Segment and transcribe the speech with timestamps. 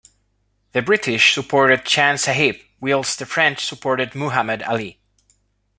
[0.71, 4.99] The British supported Chand Sahib, whilst the French supported Muhammed Ali.